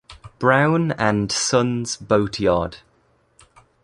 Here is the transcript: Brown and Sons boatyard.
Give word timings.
Brown 0.39 0.93
and 0.93 1.31
Sons 1.31 1.95
boatyard. 1.95 2.77